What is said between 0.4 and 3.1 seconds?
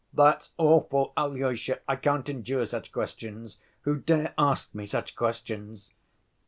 awful, Alyosha. I can't endure such